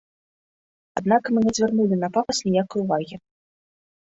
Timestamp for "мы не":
1.35-1.53